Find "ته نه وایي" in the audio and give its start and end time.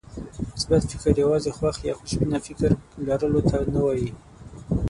3.49-4.09